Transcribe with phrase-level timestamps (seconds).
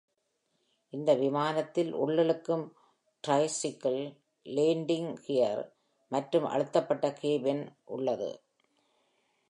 [0.93, 2.65] இந்த விமானத்தில் உள்ளிழுக்கும்
[3.23, 4.01] ட்ரைசைக்கிள்
[4.45, 5.63] லேண்டிங் கியர்
[6.11, 7.63] மற்றும் அழுத்தப்பட்ட கேபின்
[7.85, 8.31] உள்ளது.